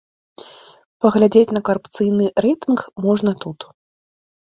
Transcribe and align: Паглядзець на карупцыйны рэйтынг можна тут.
Паглядзець 1.03 1.53
на 1.57 1.61
карупцыйны 1.69 2.25
рэйтынг 2.45 2.79
можна 3.05 3.31
тут. 3.45 3.59